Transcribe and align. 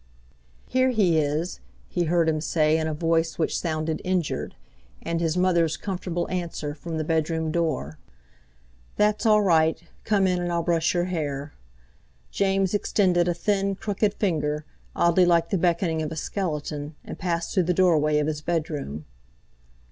"Here 0.67 0.89
he 0.89 1.19
is!" 1.19 1.59
he 1.87 2.05
heard 2.05 2.27
him 2.27 2.41
say 2.41 2.79
in 2.79 2.87
a 2.87 2.93
voice 2.95 3.37
which 3.37 3.59
sounded 3.59 4.01
injured, 4.03 4.55
and 5.03 5.21
his 5.21 5.37
mother's 5.37 5.77
comfortable 5.77 6.27
answer 6.31 6.73
from 6.73 6.97
the 6.97 7.03
bedroom 7.03 7.51
door: 7.51 7.99
"That's 8.95 9.27
all 9.27 9.43
right. 9.43 9.79
Come 10.03 10.25
in, 10.25 10.41
and 10.41 10.51
I'll 10.51 10.63
brush 10.63 10.95
your 10.95 11.03
hair." 11.05 11.53
James 12.31 12.73
extended 12.73 13.27
a 13.27 13.35
thin, 13.35 13.75
crooked 13.75 14.15
finger, 14.15 14.65
oddly 14.95 15.23
like 15.23 15.51
the 15.51 15.57
beckoning 15.59 16.01
of 16.01 16.11
a 16.11 16.15
skeleton, 16.15 16.95
and 17.05 17.19
passed 17.19 17.53
through 17.53 17.65
the 17.69 17.73
doorway 17.75 18.17
of 18.17 18.25
his 18.25 18.41
bedroom. 18.41 19.05